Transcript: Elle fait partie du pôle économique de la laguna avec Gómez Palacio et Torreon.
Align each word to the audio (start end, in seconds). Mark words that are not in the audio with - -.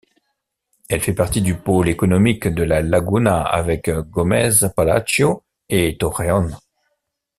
Elle 0.89 1.01
fait 1.01 1.13
partie 1.13 1.43
du 1.43 1.55
pôle 1.59 1.87
économique 1.87 2.47
de 2.47 2.63
la 2.63 2.81
laguna 2.81 3.43
avec 3.43 3.87
Gómez 3.91 4.49
Palacio 4.75 5.43
et 5.69 5.95
Torreon. 5.95 6.47